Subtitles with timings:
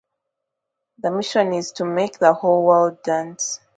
[0.97, 3.59] The mission is to make the whole world dance.